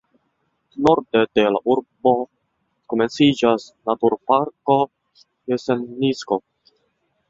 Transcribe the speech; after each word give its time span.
Norde 0.85 1.19
de 1.39 1.43
la 1.57 1.61
urbo 1.73 2.15
komenciĝas 2.95 3.69
naturparko 3.93 4.83
Jesenicko. 5.55 6.45